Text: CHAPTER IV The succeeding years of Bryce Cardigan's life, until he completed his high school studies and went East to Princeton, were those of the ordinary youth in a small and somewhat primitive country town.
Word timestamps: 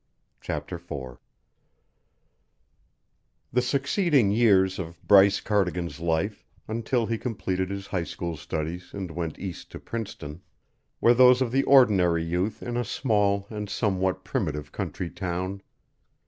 CHAPTER 0.39 0.77
IV 0.77 1.19
The 3.53 3.61
succeeding 3.61 4.31
years 4.31 4.79
of 4.79 4.99
Bryce 5.07 5.39
Cardigan's 5.39 5.99
life, 5.99 6.43
until 6.67 7.05
he 7.05 7.19
completed 7.19 7.69
his 7.69 7.85
high 7.85 8.05
school 8.05 8.35
studies 8.35 8.95
and 8.95 9.11
went 9.11 9.37
East 9.37 9.69
to 9.73 9.79
Princeton, 9.79 10.41
were 11.01 11.13
those 11.13 11.39
of 11.39 11.51
the 11.51 11.61
ordinary 11.65 12.23
youth 12.23 12.63
in 12.63 12.77
a 12.77 12.83
small 12.83 13.45
and 13.51 13.69
somewhat 13.69 14.23
primitive 14.23 14.71
country 14.71 15.11
town. 15.11 15.61